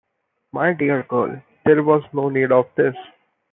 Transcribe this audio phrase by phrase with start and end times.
[0.51, 2.95] My dear girl, there was no need of this.